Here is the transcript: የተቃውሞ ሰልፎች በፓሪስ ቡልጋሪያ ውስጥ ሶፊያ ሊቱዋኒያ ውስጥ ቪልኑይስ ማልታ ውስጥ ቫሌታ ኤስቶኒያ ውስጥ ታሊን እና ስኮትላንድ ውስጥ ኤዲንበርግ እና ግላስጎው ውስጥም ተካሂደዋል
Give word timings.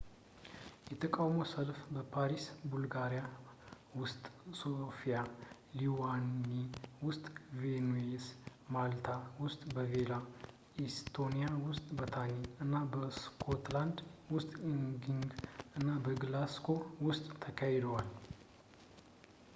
የተቃውሞ 0.91 1.37
ሰልፎች 1.51 1.89
በፓሪስ 1.95 2.45
ቡልጋሪያ 2.69 3.21
ውስጥ 3.99 4.21
ሶፊያ 4.61 5.17
ሊቱዋኒያ 5.79 6.63
ውስጥ 7.07 7.25
ቪልኑይስ 7.59 8.25
ማልታ 8.75 9.11
ውስጥ 9.43 9.61
ቫሌታ 9.75 10.15
ኤስቶኒያ 10.85 11.49
ውስጥ 11.67 11.87
ታሊን 12.15 12.43
እና 12.65 12.73
ስኮትላንድ 13.21 13.99
ውስጥ 14.37 14.51
ኤዲንበርግ 14.71 15.35
እና 15.81 15.87
ግላስጎው 16.23 16.81
ውስጥም 17.09 17.37
ተካሂደዋል 17.45 18.09